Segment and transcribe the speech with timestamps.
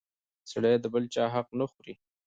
[0.51, 1.93] سړی د بل چا حق نه خوري!